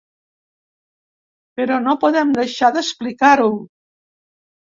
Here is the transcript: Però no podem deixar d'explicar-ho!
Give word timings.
Però 1.59 1.77
no 1.87 1.95
podem 2.05 2.31
deixar 2.39 2.71
d'explicar-ho! 2.77 3.51